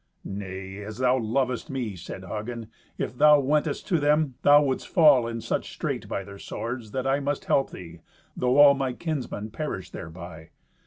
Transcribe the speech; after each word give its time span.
"Nay, 0.25 0.79
as 0.81 0.97
thou 0.97 1.15
lovest 1.19 1.69
me," 1.69 1.95
said 1.95 2.23
Hagen. 2.23 2.71
"If 2.97 3.15
thou 3.15 3.39
wentest 3.39 3.87
to 3.89 3.99
them, 3.99 4.33
thou 4.41 4.63
wouldst 4.63 4.87
fall 4.87 5.27
in 5.27 5.41
such 5.41 5.71
strait 5.71 6.07
by 6.07 6.23
their 6.23 6.39
swords 6.39 6.89
that 6.89 7.05
I 7.05 7.19
must 7.19 7.45
help 7.45 7.69
thee, 7.69 7.99
though 8.35 8.57
all 8.57 8.73
my 8.73 8.93
kinsmen 8.93 9.51
perished 9.51 9.93
thereby. 9.93 10.49